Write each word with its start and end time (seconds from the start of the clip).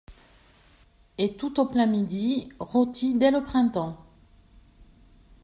Et 1.19 1.37
tout 1.37 1.59
au 1.59 1.67
plein 1.67 1.85
midi, 1.85 2.49
rôti 2.57 3.13
dès 3.13 3.29
le 3.29 3.43
printemps. 3.43 4.03